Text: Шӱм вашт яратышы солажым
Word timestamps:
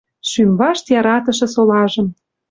Шӱм 0.29 0.49
вашт 0.59 0.85
яратышы 0.99 1.47
солажым 1.53 2.07